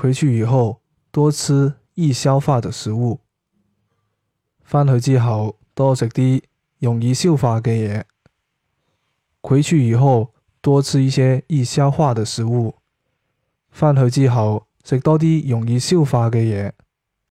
[0.00, 3.18] 回去以后多吃易消化的食物。
[4.62, 6.40] 翻去之后多食啲
[6.78, 8.04] 容易消化嘅嘢。
[9.42, 12.76] 回去以后多吃一些易消化的食物。
[13.70, 16.70] 翻去之后食多啲容易消化嘅嘢。